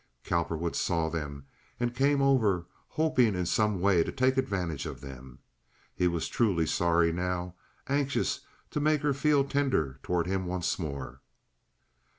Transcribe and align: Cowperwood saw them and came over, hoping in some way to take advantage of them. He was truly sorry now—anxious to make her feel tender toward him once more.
Cowperwood 0.23 0.75
saw 0.75 1.09
them 1.09 1.45
and 1.79 1.93
came 1.93 2.23
over, 2.23 2.65
hoping 2.87 3.35
in 3.35 3.45
some 3.45 3.79
way 3.79 4.03
to 4.03 4.11
take 4.11 4.35
advantage 4.35 4.87
of 4.87 4.99
them. 4.99 5.37
He 5.93 6.07
was 6.07 6.27
truly 6.27 6.65
sorry 6.65 7.11
now—anxious 7.13 8.39
to 8.71 8.79
make 8.79 9.03
her 9.03 9.13
feel 9.13 9.43
tender 9.43 9.99
toward 10.01 10.25
him 10.25 10.47
once 10.47 10.79
more. 10.79 11.21